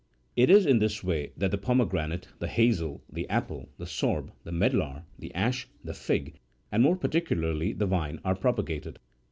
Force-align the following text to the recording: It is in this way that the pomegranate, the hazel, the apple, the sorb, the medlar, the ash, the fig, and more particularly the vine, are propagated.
It 0.35 0.49
is 0.49 0.65
in 0.65 0.79
this 0.79 1.03
way 1.03 1.31
that 1.37 1.51
the 1.51 1.59
pomegranate, 1.59 2.29
the 2.39 2.47
hazel, 2.47 3.03
the 3.07 3.29
apple, 3.29 3.69
the 3.77 3.85
sorb, 3.85 4.31
the 4.43 4.51
medlar, 4.51 5.03
the 5.19 5.31
ash, 5.35 5.67
the 5.83 5.93
fig, 5.93 6.39
and 6.71 6.81
more 6.81 6.95
particularly 6.95 7.71
the 7.73 7.85
vine, 7.85 8.19
are 8.25 8.33
propagated. 8.33 8.97